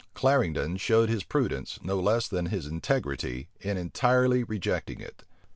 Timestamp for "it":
4.99-5.23